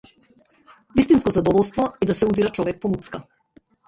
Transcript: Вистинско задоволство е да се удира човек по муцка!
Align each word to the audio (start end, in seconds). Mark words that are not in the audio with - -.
Вистинско 0.95 1.31
задоволство 1.31 1.87
е 2.01 2.05
да 2.05 2.13
се 2.15 2.25
удира 2.25 2.49
човек 2.49 2.79
по 2.81 2.87
муцка! 2.87 3.23